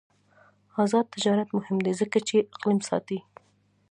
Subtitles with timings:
[0.83, 3.19] آزاد تجارت مهم دی ځکه چې اقلیم ساتي.